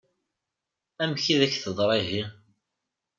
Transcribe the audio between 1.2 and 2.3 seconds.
i d-ak-teḍṛa ihi?